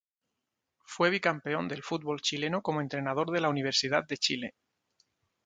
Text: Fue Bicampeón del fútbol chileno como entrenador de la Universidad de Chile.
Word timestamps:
Fue 0.83 1.11
Bicampeón 1.11 1.67
del 1.67 1.83
fútbol 1.83 2.21
chileno 2.21 2.63
como 2.63 2.81
entrenador 2.81 3.29
de 3.29 3.39
la 3.39 3.49
Universidad 3.49 4.03
de 4.03 4.17
Chile. 4.17 4.55